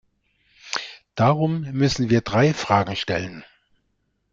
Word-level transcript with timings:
Darum 1.13 1.61
müssen 1.73 2.09
wir 2.09 2.21
drei 2.21 2.55
Fragen 2.55 2.95
stellen. 2.95 3.45